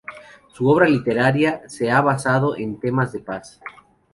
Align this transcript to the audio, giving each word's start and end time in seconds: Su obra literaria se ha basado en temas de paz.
Su 0.47 0.67
obra 0.67 0.89
literaria 0.89 1.61
se 1.69 1.91
ha 1.91 2.01
basado 2.01 2.57
en 2.57 2.79
temas 2.79 3.11
de 3.11 3.19
paz. 3.19 3.61